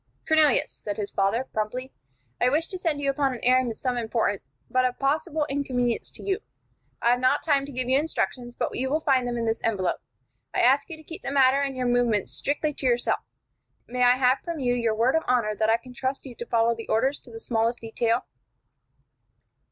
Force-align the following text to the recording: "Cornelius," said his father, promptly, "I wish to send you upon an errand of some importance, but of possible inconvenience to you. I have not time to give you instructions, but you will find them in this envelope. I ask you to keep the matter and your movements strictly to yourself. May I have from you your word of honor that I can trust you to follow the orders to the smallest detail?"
"Cornelius," 0.27 0.71
said 0.71 0.97
his 0.97 1.11
father, 1.11 1.43
promptly, 1.53 1.91
"I 2.41 2.49
wish 2.49 2.67
to 2.69 2.79
send 2.79 2.99
you 3.01 3.11
upon 3.11 3.35
an 3.35 3.39
errand 3.43 3.71
of 3.71 3.79
some 3.79 3.97
importance, 3.97 4.41
but 4.67 4.83
of 4.83 4.97
possible 4.97 5.45
inconvenience 5.47 6.09
to 6.13 6.23
you. 6.23 6.39
I 7.03 7.11
have 7.11 7.19
not 7.19 7.43
time 7.43 7.67
to 7.67 7.71
give 7.71 7.87
you 7.87 7.99
instructions, 7.99 8.55
but 8.55 8.75
you 8.75 8.89
will 8.89 8.99
find 8.99 9.27
them 9.27 9.37
in 9.37 9.45
this 9.45 9.61
envelope. 9.63 10.01
I 10.55 10.61
ask 10.61 10.89
you 10.89 10.97
to 10.97 11.03
keep 11.03 11.21
the 11.21 11.29
matter 11.31 11.61
and 11.61 11.77
your 11.77 11.85
movements 11.85 12.33
strictly 12.33 12.73
to 12.73 12.85
yourself. 12.87 13.19
May 13.85 14.01
I 14.01 14.15
have 14.17 14.39
from 14.39 14.59
you 14.59 14.73
your 14.73 14.95
word 14.95 15.15
of 15.15 15.21
honor 15.27 15.53
that 15.53 15.69
I 15.69 15.77
can 15.77 15.93
trust 15.93 16.25
you 16.25 16.33
to 16.33 16.47
follow 16.47 16.73
the 16.73 16.87
orders 16.87 17.19
to 17.19 17.29
the 17.31 17.39
smallest 17.39 17.81
detail?" 17.81 18.25